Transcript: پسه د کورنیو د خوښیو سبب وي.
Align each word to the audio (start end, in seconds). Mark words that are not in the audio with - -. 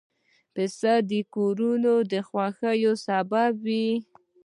پسه 0.53 0.93
د 1.09 1.11
کورنیو 1.33 1.95
د 2.11 2.13
خوښیو 2.27 2.93
سبب 3.07 3.51
وي. 3.65 3.89